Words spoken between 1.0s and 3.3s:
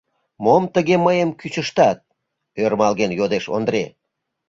мыйым кӱчыштат?— ӧрмалген